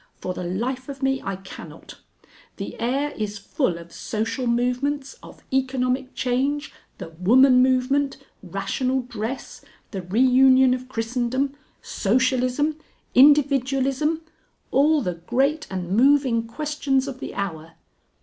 For 0.17 0.33
the 0.33 0.43
life 0.43 0.89
of 0.89 1.03
me 1.03 1.21
I 1.23 1.35
cannot. 1.35 1.99
The 2.57 2.75
air 2.79 3.11
is 3.11 3.37
full 3.37 3.77
of 3.77 3.93
Social 3.93 4.47
Movements, 4.47 5.13
of 5.21 5.43
Economic 5.53 6.15
change, 6.15 6.73
the 6.97 7.09
Woman 7.09 7.61
Movement, 7.61 8.17
Rational 8.41 9.01
Dress, 9.03 9.63
The 9.91 10.01
Reunion 10.01 10.73
of 10.73 10.89
Christendom, 10.89 11.53
Socialism, 11.83 12.79
Individualism 13.13 14.21
all 14.71 15.03
the 15.03 15.13
great 15.27 15.67
and 15.69 15.91
moving 15.95 16.47
Questions 16.47 17.07
of 17.07 17.19
the 17.19 17.35
Hour! 17.35 17.73